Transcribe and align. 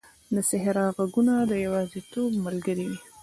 د 0.33 0.35
صحرا 0.49 0.87
ږغونه 0.97 1.33
د 1.51 1.53
یوازیتوب 1.65 2.29
ملګري 2.45 2.85
وي. 2.89 2.99